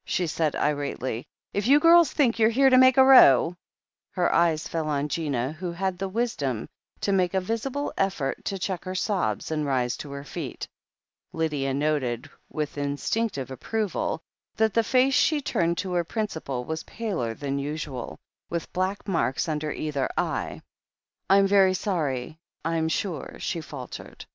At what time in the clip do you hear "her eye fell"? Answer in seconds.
4.16-4.88